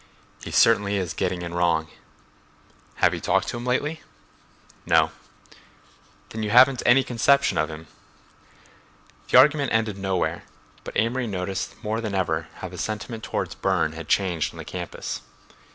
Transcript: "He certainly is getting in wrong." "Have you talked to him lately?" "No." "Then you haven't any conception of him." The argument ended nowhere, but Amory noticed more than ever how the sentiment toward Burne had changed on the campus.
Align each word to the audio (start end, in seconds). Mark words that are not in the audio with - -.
"He 0.43 0.49
certainly 0.49 0.97
is 0.97 1.13
getting 1.13 1.43
in 1.43 1.53
wrong." 1.53 1.87
"Have 2.95 3.13
you 3.13 3.19
talked 3.19 3.49
to 3.49 3.57
him 3.57 3.67
lately?" 3.67 4.01
"No." 4.83 5.11
"Then 6.29 6.41
you 6.41 6.49
haven't 6.49 6.81
any 6.87 7.03
conception 7.03 7.55
of 7.59 7.69
him." 7.69 7.85
The 9.29 9.37
argument 9.37 9.71
ended 9.73 9.99
nowhere, 9.99 10.41
but 10.83 10.97
Amory 10.97 11.27
noticed 11.27 11.83
more 11.83 12.01
than 12.01 12.15
ever 12.15 12.47
how 12.61 12.67
the 12.69 12.79
sentiment 12.79 13.23
toward 13.23 13.55
Burne 13.61 13.91
had 13.91 14.07
changed 14.09 14.55
on 14.55 14.57
the 14.57 14.65
campus. 14.65 15.21